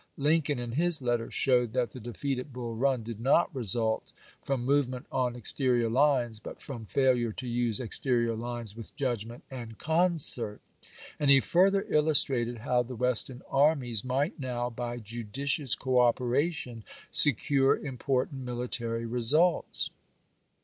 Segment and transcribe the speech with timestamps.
[0.17, 4.65] Lincoln in his letter showed that the defeat at Bull Run did not result from
[4.65, 9.77] movement on ex terior lines, but from failure to use exterior lines with judgment and
[9.77, 10.59] concert;
[11.19, 17.77] and he further illus trated how the Western armies might now, by judicious cooperation, secure
[17.77, 19.91] important military results.